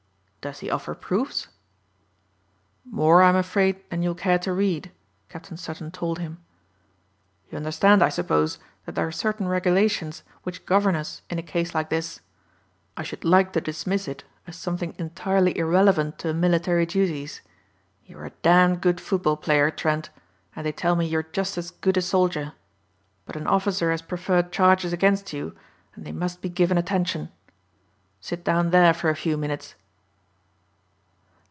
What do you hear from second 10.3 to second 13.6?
which govern us in a case like this. I should like